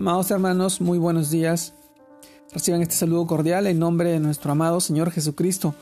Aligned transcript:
Amados 0.00 0.30
hermanos, 0.30 0.80
muy 0.80 0.96
buenos 0.96 1.30
días. 1.30 1.74
Reciban 2.54 2.80
este 2.80 2.94
saludo 2.94 3.26
cordial 3.26 3.66
en 3.66 3.78
nombre 3.78 4.10
de 4.10 4.18
nuestro 4.18 4.50
amado 4.50 4.80
Señor 4.80 5.10
Jesucristo 5.10 5.74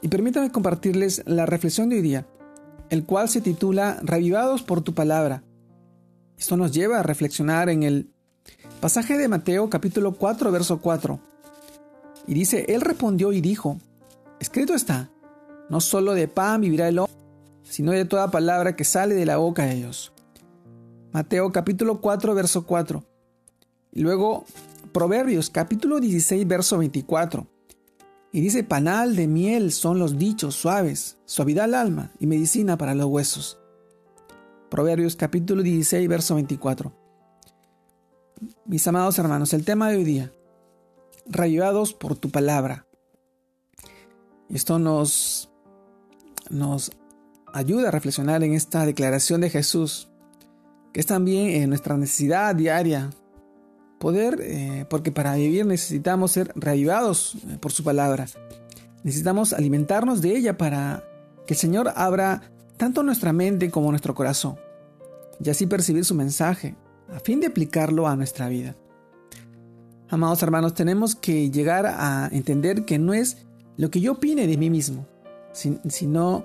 y 0.00 0.06
permítanme 0.06 0.52
compartirles 0.52 1.24
la 1.26 1.46
reflexión 1.46 1.88
de 1.88 1.96
hoy 1.96 2.02
día, 2.02 2.28
el 2.90 3.04
cual 3.04 3.28
se 3.28 3.40
titula 3.40 3.98
Revivados 4.04 4.62
por 4.62 4.82
tu 4.82 4.94
palabra. 4.94 5.42
Esto 6.38 6.56
nos 6.56 6.70
lleva 6.70 7.00
a 7.00 7.02
reflexionar 7.02 7.68
en 7.68 7.82
el 7.82 8.08
pasaje 8.80 9.18
de 9.18 9.26
Mateo 9.26 9.68
capítulo 9.68 10.14
4 10.14 10.52
verso 10.52 10.80
4. 10.80 11.18
Y 12.28 12.34
dice, 12.34 12.66
Él 12.68 12.82
respondió 12.82 13.32
y 13.32 13.40
dijo, 13.40 13.80
Escrito 14.38 14.74
está, 14.74 15.10
no 15.68 15.80
solo 15.80 16.14
de 16.14 16.28
pan 16.28 16.60
vivirá 16.60 16.86
el 16.86 17.00
hombre, 17.00 17.16
sino 17.64 17.90
de 17.90 18.04
toda 18.04 18.30
palabra 18.30 18.76
que 18.76 18.84
sale 18.84 19.16
de 19.16 19.26
la 19.26 19.38
boca 19.38 19.64
de 19.64 19.74
Dios. 19.74 20.12
Mateo 21.10 21.50
capítulo 21.50 22.00
4 22.00 22.32
verso 22.32 22.64
4. 22.64 23.15
Y 23.96 24.02
luego 24.02 24.44
Proverbios 24.92 25.48
capítulo 25.48 26.00
16 26.00 26.46
verso 26.46 26.76
24. 26.76 27.46
Y 28.30 28.42
dice, 28.42 28.62
panal 28.62 29.16
de 29.16 29.26
miel 29.26 29.72
son 29.72 29.98
los 29.98 30.18
dichos 30.18 30.54
suaves, 30.54 31.16
suavidad 31.24 31.64
al 31.64 31.74
alma 31.74 32.12
y 32.20 32.26
medicina 32.26 32.76
para 32.76 32.94
los 32.94 33.06
huesos. 33.06 33.58
Proverbios 34.68 35.16
capítulo 35.16 35.62
16 35.62 36.06
verso 36.10 36.34
24. 36.34 36.92
Mis 38.66 38.86
amados 38.86 39.18
hermanos, 39.18 39.54
el 39.54 39.64
tema 39.64 39.88
de 39.88 39.96
hoy 39.96 40.04
día, 40.04 40.30
reavivados 41.24 41.94
por 41.94 42.16
tu 42.16 42.28
palabra. 42.28 42.86
Esto 44.50 44.78
nos, 44.78 45.48
nos 46.50 46.92
ayuda 47.50 47.88
a 47.88 47.92
reflexionar 47.92 48.44
en 48.44 48.52
esta 48.52 48.84
declaración 48.84 49.40
de 49.40 49.48
Jesús, 49.48 50.10
que 50.92 51.00
es 51.00 51.06
también 51.06 51.62
en 51.62 51.70
nuestra 51.70 51.96
necesidad 51.96 52.54
diaria 52.54 53.10
poder, 53.98 54.38
eh, 54.42 54.86
porque 54.88 55.12
para 55.12 55.34
vivir 55.34 55.66
necesitamos 55.66 56.32
ser 56.32 56.52
reavivados 56.54 57.36
eh, 57.48 57.58
por 57.60 57.72
su 57.72 57.82
palabra. 57.84 58.26
Necesitamos 59.02 59.52
alimentarnos 59.52 60.20
de 60.22 60.36
ella 60.36 60.56
para 60.56 61.04
que 61.46 61.54
el 61.54 61.58
Señor 61.58 61.92
abra 61.94 62.50
tanto 62.76 63.02
nuestra 63.02 63.32
mente 63.32 63.70
como 63.70 63.90
nuestro 63.90 64.14
corazón 64.14 64.56
y 65.42 65.50
así 65.50 65.66
percibir 65.66 66.04
su 66.04 66.14
mensaje 66.14 66.76
a 67.12 67.20
fin 67.20 67.40
de 67.40 67.46
aplicarlo 67.46 68.08
a 68.08 68.16
nuestra 68.16 68.48
vida. 68.48 68.76
Amados 70.08 70.42
hermanos, 70.42 70.74
tenemos 70.74 71.14
que 71.14 71.50
llegar 71.50 71.86
a 71.86 72.28
entender 72.32 72.84
que 72.84 72.98
no 72.98 73.14
es 73.14 73.38
lo 73.76 73.90
que 73.90 74.00
yo 74.00 74.12
opine 74.12 74.46
de 74.46 74.56
mí 74.56 74.70
mismo, 74.70 75.06
sino 75.52 76.44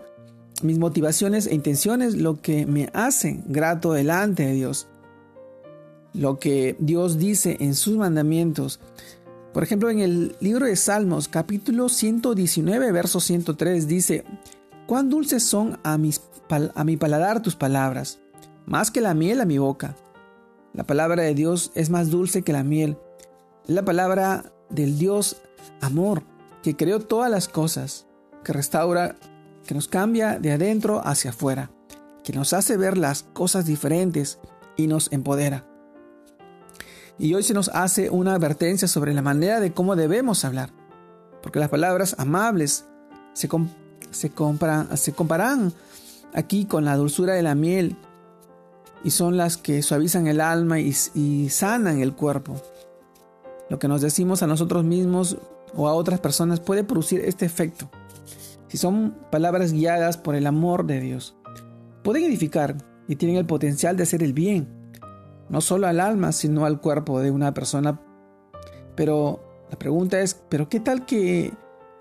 mis 0.64 0.78
motivaciones 0.78 1.48
e 1.48 1.56
intenciones 1.56 2.16
lo 2.16 2.42
que 2.42 2.66
me 2.66 2.90
hacen 2.94 3.44
grato 3.48 3.94
delante 3.94 4.46
de 4.46 4.54
Dios 4.54 4.88
lo 6.14 6.40
que 6.40 6.76
Dios 6.80 7.18
dice 7.18 7.58
en 7.60 7.76
sus 7.76 7.98
mandamientos. 7.98 8.80
Por 9.54 9.64
ejemplo, 9.64 9.90
en 9.90 10.00
el 10.00 10.36
libro 10.40 10.66
de 10.66 10.76
Salmos, 10.76 11.28
capítulo 11.28 11.90
119, 11.90 12.92
verso 12.92 13.20
103, 13.20 13.88
dice, 13.88 14.24
Cuán 14.88 15.10
dulces 15.10 15.44
son 15.44 15.80
a, 15.84 15.98
mi 15.98 16.98
paladar 16.98 17.42
tus 17.42 17.56
palabras, 17.56 18.20
más 18.66 18.92
que 18.92 19.02
la 19.02 19.14
miel 19.14 19.42
a 19.42 19.46
mi 19.46 19.58
boca. 19.58 19.96
La 20.74 20.86
palabra 20.86 21.24
de 21.24 21.34
Dios 21.34 21.72
es 21.76 21.90
más 21.90 22.10
dulce 22.10 22.44
que 22.44 22.54
la 22.54 22.64
miel. 22.64 22.98
la 23.68 23.86
palabra 23.86 24.52
del 24.70 24.98
Dios 24.98 25.38
amor, 25.82 26.24
que 26.64 26.76
creó 26.76 27.00
todas 27.00 27.30
las 27.30 27.48
cosas, 27.48 28.08
que 28.44 28.54
restaura, 28.54 29.18
que 29.66 29.76
nos 29.76 29.88
cambia 29.88 30.40
de 30.40 30.52
adentro 30.52 31.02
hacia 31.06 31.32
afuera, 31.32 31.72
que 32.24 32.34
nos 32.34 32.54
hace 32.54 32.78
ver 32.78 32.98
las 32.98 33.24
cosas 33.24 33.66
diferentes 33.66 34.40
y 34.78 34.88
nos 34.88 35.12
empodera. 35.12 35.71
Y 37.22 37.36
hoy 37.36 37.44
se 37.44 37.54
nos 37.54 37.70
hace 37.70 38.10
una 38.10 38.34
advertencia 38.34 38.88
sobre 38.88 39.14
la 39.14 39.22
manera 39.22 39.60
de 39.60 39.72
cómo 39.74 39.96
debemos 39.96 40.44
hablar. 40.44 40.72
Porque 41.44 41.60
las 41.60 41.70
palabras 41.70 42.16
amables 42.18 42.86
se, 43.34 43.48
se, 44.10 44.32
comparan 44.32 45.74
aquí 46.34 46.66
con 46.66 46.84
la 46.84 46.96
dulzura 46.96 47.36
de 47.36 47.44
la 47.44 47.54
miel 47.54 47.96
y 49.04 49.12
son 49.12 49.38
las 49.38 49.58
que 49.58 49.84
suavizan 49.84 50.26
el 50.26 50.42
alma 50.42 50.80
y, 50.80 50.96
y 51.14 51.50
sanan 51.50 52.00
el 52.00 52.16
cuerpo. 52.16 52.60
Lo 53.70 53.78
que 53.78 53.88
nos 53.88 54.02
decimos 54.02 54.42
a 54.42 54.48
nosotros 54.48 54.84
mismos 54.84 55.38
o 55.76 55.88
a 55.88 55.94
otras 55.94 56.20
personas 56.20 56.60
puede 56.60 56.84
producir 56.84 57.20
este 57.20 57.46
efecto. 57.46 57.92
Si 58.68 58.80
son 58.80 59.16
palabras 59.30 59.74
guiadas 59.74 60.18
por 60.18 60.34
el 60.34 60.48
amor 60.48 60.88
de 60.88 61.00
Dios, 61.00 61.36
pueden 62.04 62.24
edificar 62.24 62.78
y 63.08 63.16
tienen 63.16 63.38
el 63.38 63.46
potencial 63.46 63.96
de 63.96 64.04
hacer 64.04 64.24
el 64.24 64.34
bien 64.34 64.81
no 65.52 65.60
solo 65.60 65.86
al 65.86 66.00
alma, 66.00 66.32
sino 66.32 66.66
al 66.66 66.80
cuerpo 66.80 67.20
de 67.20 67.30
una 67.30 67.54
persona. 67.54 68.00
Pero 68.96 69.44
la 69.70 69.78
pregunta 69.78 70.22
es, 70.22 70.34
¿pero 70.48 70.70
qué 70.70 70.80
tal 70.80 71.06
que 71.06 71.54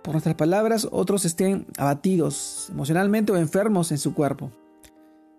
por 0.02 0.14
nuestras 0.14 0.36
palabras 0.36 0.88
otros 0.92 1.24
estén 1.24 1.66
abatidos 1.76 2.68
emocionalmente 2.70 3.32
o 3.32 3.36
enfermos 3.36 3.90
en 3.90 3.98
su 3.98 4.14
cuerpo? 4.14 4.52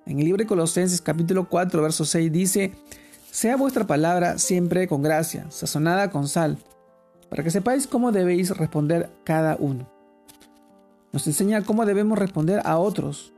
En 0.06 0.20
el 0.20 0.26
libro 0.26 0.44
de 0.44 0.48
Colosenses 0.48 1.02
capítulo 1.02 1.48
4, 1.48 1.82
verso 1.82 2.04
6 2.04 2.32
dice, 2.32 2.74
sea 3.32 3.56
vuestra 3.56 3.88
palabra 3.88 4.38
siempre 4.38 4.90
con 4.90 5.02
gracia, 5.02 5.50
sazonada 5.50 6.12
con 6.12 6.28
sal, 6.28 6.58
para 7.30 7.44
que 7.44 7.50
sepáis 7.50 7.88
cómo 7.88 8.12
debéis 8.12 8.56
responder 8.58 9.10
cada 9.24 9.56
uno. 9.58 9.90
Nos 11.14 11.26
enseña 11.28 11.64
cómo 11.64 11.86
debemos 11.86 12.20
responder 12.20 12.62
a 12.66 12.78
otros. 12.78 13.32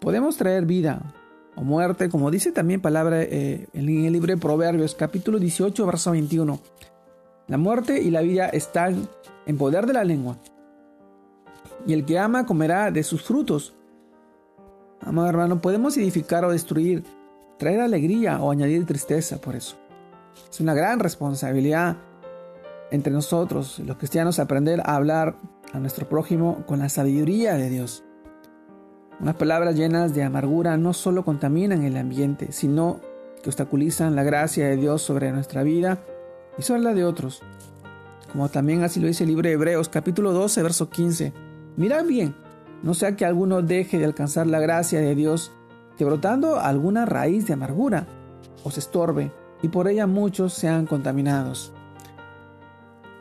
Podemos 0.00 0.38
traer 0.38 0.64
vida, 0.64 1.14
o 1.56 1.62
muerte, 1.62 2.08
como 2.08 2.30
dice 2.30 2.52
también 2.52 2.80
palabra 2.80 3.22
eh, 3.22 3.66
en 3.72 3.88
el 3.88 4.12
libro 4.12 4.34
de 4.34 4.40
Proverbios, 4.40 4.94
capítulo 4.94 5.38
18, 5.38 5.86
verso 5.86 6.10
21. 6.10 6.58
La 7.46 7.58
muerte 7.58 8.00
y 8.02 8.10
la 8.10 8.22
vida 8.22 8.48
están 8.48 9.08
en 9.46 9.58
poder 9.58 9.86
de 9.86 9.92
la 9.92 10.04
lengua, 10.04 10.38
y 11.86 11.92
el 11.92 12.04
que 12.04 12.18
ama 12.18 12.46
comerá 12.46 12.90
de 12.90 13.02
sus 13.02 13.22
frutos. 13.22 13.74
Amado 15.00 15.28
hermano, 15.28 15.60
podemos 15.60 15.96
edificar 15.96 16.44
o 16.44 16.50
destruir, 16.50 17.04
traer 17.58 17.80
alegría 17.80 18.40
o 18.40 18.50
añadir 18.50 18.86
tristeza 18.86 19.40
por 19.40 19.54
eso. 19.54 19.76
Es 20.50 20.60
una 20.60 20.74
gran 20.74 20.98
responsabilidad 20.98 21.96
entre 22.90 23.12
nosotros, 23.12 23.78
los 23.80 23.96
cristianos, 23.96 24.38
aprender 24.38 24.80
a 24.80 24.96
hablar 24.96 25.36
a 25.72 25.78
nuestro 25.78 26.08
prójimo 26.08 26.64
con 26.66 26.78
la 26.78 26.88
sabiduría 26.88 27.54
de 27.54 27.68
Dios. 27.68 28.04
Unas 29.20 29.36
palabras 29.36 29.76
llenas 29.76 30.14
de 30.14 30.24
amargura 30.24 30.76
no 30.76 30.92
solo 30.92 31.24
contaminan 31.24 31.84
el 31.84 31.96
ambiente, 31.96 32.50
sino 32.50 33.00
que 33.42 33.48
obstaculizan 33.48 34.16
la 34.16 34.24
gracia 34.24 34.66
de 34.66 34.76
Dios 34.76 35.02
sobre 35.02 35.30
nuestra 35.30 35.62
vida 35.62 35.98
y 36.58 36.62
sobre 36.62 36.80
la 36.82 36.94
de 36.94 37.04
otros. 37.04 37.42
Como 38.32 38.48
también 38.48 38.82
así 38.82 38.98
lo 38.98 39.06
dice 39.06 39.22
el 39.22 39.30
libro 39.30 39.48
de 39.48 39.54
Hebreos 39.54 39.88
capítulo 39.88 40.32
12, 40.32 40.62
verso 40.62 40.90
15. 40.90 41.32
Mirad 41.76 42.04
bien, 42.04 42.34
no 42.82 42.94
sea 42.94 43.14
que 43.14 43.24
alguno 43.24 43.62
deje 43.62 43.98
de 43.98 44.04
alcanzar 44.04 44.48
la 44.48 44.58
gracia 44.58 45.00
de 45.00 45.14
Dios, 45.14 45.52
que 45.96 46.04
brotando 46.04 46.58
alguna 46.58 47.06
raíz 47.06 47.46
de 47.46 47.52
amargura 47.52 48.08
os 48.64 48.78
estorbe 48.78 49.30
y 49.62 49.68
por 49.68 49.86
ella 49.86 50.08
muchos 50.08 50.54
sean 50.54 50.86
contaminados. 50.86 51.72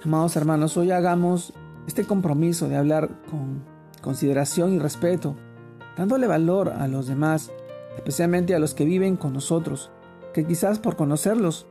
Amados 0.04 0.36
hermanos, 0.36 0.76
hoy 0.76 0.90
hagamos 0.90 1.54
este 1.86 2.04
compromiso 2.06 2.68
de 2.68 2.78
hablar 2.78 3.10
con 3.30 3.64
consideración 4.02 4.74
y 4.74 4.80
respeto 4.80 5.36
dándole 5.98 6.28
valor 6.28 6.70
a 6.70 6.88
los 6.88 7.08
demás, 7.08 7.52
especialmente 7.96 8.56
a 8.56 8.60
los 8.60 8.74
que 8.74 8.86
viven 8.86 9.16
con 9.16 9.34
nosotros, 9.34 9.92
que 10.34 10.46
quizás 10.46 10.80
por 10.80 10.96
conocerlos 10.96 11.68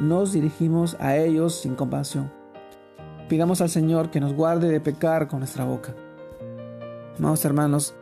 nos 0.00 0.32
dirigimos 0.32 0.96
a 1.00 1.16
ellos 1.16 1.54
sin 1.54 1.74
compasión. 1.74 2.32
Pidamos 3.28 3.60
al 3.60 3.70
Señor 3.70 4.10
que 4.10 4.20
nos 4.20 4.34
guarde 4.34 4.68
de 4.68 4.80
pecar 4.80 5.28
con 5.28 5.40
nuestra 5.40 5.64
boca. 5.64 5.94
Amados 7.18 7.44
hermanos, 7.44 7.94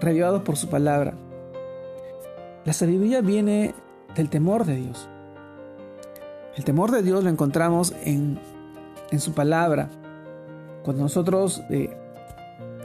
revivados 0.00 0.42
por 0.42 0.56
su 0.56 0.68
palabra, 0.68 1.14
la 2.64 2.72
sabiduría 2.72 3.20
viene 3.20 3.74
del 4.14 4.28
temor 4.28 4.64
de 4.64 4.76
Dios. 4.76 5.08
El 6.56 6.64
temor 6.64 6.90
de 6.90 7.02
Dios 7.02 7.22
lo 7.22 7.30
encontramos 7.30 7.94
en, 8.02 8.38
en 9.10 9.20
su 9.20 9.34
palabra. 9.34 9.88
Cuando 10.82 11.02
nosotros 11.02 11.62
eh, 11.70 11.96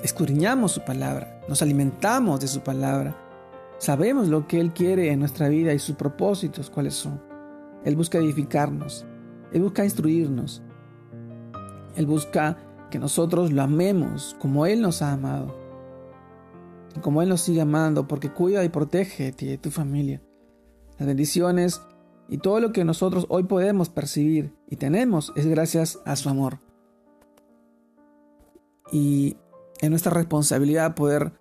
escudriñamos 0.04 0.72
su 0.72 0.82
palabra, 0.82 1.42
nos 1.48 1.62
alimentamos 1.62 2.40
de 2.40 2.48
su 2.48 2.62
palabra, 2.62 3.16
sabemos 3.78 4.28
lo 4.28 4.48
que 4.48 4.60
Él 4.60 4.74
quiere 4.74 5.12
en 5.12 5.20
nuestra 5.20 5.50
vida 5.50 5.74
y 5.74 5.80
sus 5.80 5.96
propósitos 5.96 6.70
cuáles 6.70 6.96
son. 6.96 7.22
Él 7.84 7.96
busca 7.96 8.18
edificarnos, 8.18 9.06
Él 9.52 9.62
busca 9.62 9.84
instruirnos, 9.84 10.62
Él 11.96 12.06
busca 12.06 12.58
que 12.90 13.00
nosotros 13.00 13.52
lo 13.52 13.62
amemos 13.62 14.36
como 14.40 14.66
Él 14.66 14.82
nos 14.82 15.02
ha 15.02 15.14
amado, 15.14 15.56
y 16.96 17.00
como 17.00 17.22
Él 17.22 17.30
nos 17.30 17.42
sigue 17.42 17.62
amando, 17.62 18.08
porque 18.08 18.32
cuida 18.32 18.64
y 18.64 18.70
protege 18.70 19.26
de 19.26 19.32
ti 19.32 19.46
y 19.46 19.50
de 19.50 19.58
tu 19.58 19.72
familia. 19.72 20.22
Las 20.98 21.08
bendiciones 21.08 21.82
y 22.28 22.38
todo 22.38 22.60
lo 22.60 22.72
que 22.72 22.86
nosotros 22.86 23.26
hoy 23.30 23.44
podemos 23.44 23.90
percibir 23.90 24.54
y 24.70 24.76
tenemos 24.76 25.34
es 25.36 25.48
gracias 25.48 26.00
a 26.06 26.16
su 26.16 26.30
amor. 26.30 26.60
Y 28.92 29.38
es 29.82 29.90
nuestra 29.90 30.14
responsabilidad 30.14 30.96
poder 30.96 31.34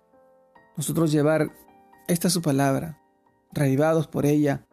nosotros 0.75 1.11
llevar 1.11 1.51
esta 2.07 2.29
su 2.29 2.41
palabra, 2.41 2.99
revivados 3.51 4.07
por 4.07 4.25
ella, 4.25 4.65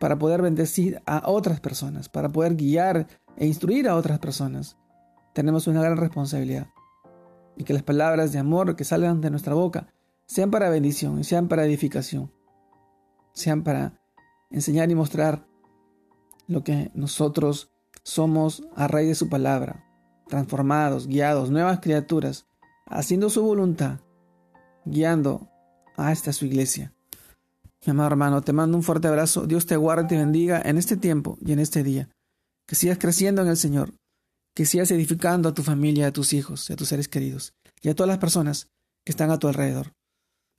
para 0.00 0.18
poder 0.18 0.42
bendecir 0.42 1.00
a 1.06 1.30
otras 1.30 1.60
personas, 1.60 2.08
para 2.08 2.28
poder 2.28 2.56
guiar 2.56 3.06
e 3.36 3.46
instruir 3.46 3.88
a 3.88 3.96
otras 3.96 4.18
personas. 4.18 4.76
Tenemos 5.32 5.66
una 5.66 5.80
gran 5.80 5.96
responsabilidad. 5.96 6.66
Y 7.56 7.64
que 7.64 7.72
las 7.72 7.84
palabras 7.84 8.32
de 8.32 8.40
amor 8.40 8.74
que 8.74 8.84
salgan 8.84 9.20
de 9.20 9.30
nuestra 9.30 9.54
boca 9.54 9.88
sean 10.26 10.50
para 10.50 10.68
bendición 10.68 11.20
y 11.20 11.24
sean 11.24 11.46
para 11.46 11.64
edificación. 11.64 12.32
Sean 13.32 13.62
para 13.62 14.00
enseñar 14.50 14.90
y 14.90 14.96
mostrar 14.96 15.46
lo 16.48 16.64
que 16.64 16.90
nosotros 16.94 17.70
somos 18.02 18.66
a 18.74 18.88
raíz 18.88 19.08
de 19.08 19.14
su 19.14 19.28
palabra, 19.28 19.84
transformados, 20.28 21.06
guiados, 21.06 21.50
nuevas 21.50 21.78
criaturas, 21.80 22.46
haciendo 22.86 23.30
su 23.30 23.42
voluntad, 23.42 24.00
guiando 24.84 25.48
a 25.96 26.12
esta 26.12 26.32
su 26.32 26.46
iglesia. 26.46 26.92
Mi 27.84 27.90
amado 27.90 28.08
hermano, 28.08 28.42
te 28.42 28.52
mando 28.52 28.76
un 28.76 28.82
fuerte 28.82 29.08
abrazo. 29.08 29.46
Dios 29.46 29.66
te 29.66 29.76
guarde 29.76 30.04
y 30.04 30.08
te 30.08 30.16
bendiga 30.16 30.60
en 30.64 30.78
este 30.78 30.96
tiempo 30.96 31.36
y 31.40 31.52
en 31.52 31.58
este 31.58 31.82
día. 31.82 32.08
Que 32.66 32.74
sigas 32.74 32.98
creciendo 32.98 33.42
en 33.42 33.48
el 33.48 33.56
Señor. 33.56 33.92
Que 34.54 34.64
sigas 34.64 34.90
edificando 34.90 35.48
a 35.48 35.54
tu 35.54 35.62
familia, 35.62 36.06
a 36.06 36.12
tus 36.12 36.32
hijos, 36.32 36.70
a 36.70 36.76
tus 36.76 36.88
seres 36.88 37.08
queridos 37.08 37.52
y 37.82 37.88
a 37.88 37.94
todas 37.94 38.08
las 38.08 38.18
personas 38.18 38.68
que 39.04 39.12
están 39.12 39.30
a 39.30 39.38
tu 39.38 39.48
alrededor. 39.48 39.92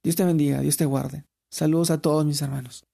Dios 0.03 0.15
te 0.15 0.25
bendiga, 0.25 0.59
Dios 0.59 0.77
te 0.77 0.85
guarde. 0.85 1.25
Saludos 1.49 1.89
a 1.89 1.99
todos 1.99 2.25
mis 2.25 2.41
hermanos. 2.41 2.85